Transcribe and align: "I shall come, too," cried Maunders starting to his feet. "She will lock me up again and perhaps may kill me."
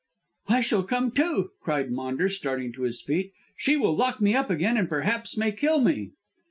"I 0.47 0.61
shall 0.61 0.81
come, 0.81 1.11
too," 1.11 1.51
cried 1.61 1.91
Maunders 1.91 2.35
starting 2.35 2.73
to 2.73 2.81
his 2.81 3.03
feet. 3.03 3.33
"She 3.55 3.77
will 3.77 3.95
lock 3.95 4.19
me 4.19 4.33
up 4.33 4.49
again 4.49 4.75
and 4.75 4.89
perhaps 4.89 5.37
may 5.37 5.51
kill 5.51 5.79
me." 5.79 6.09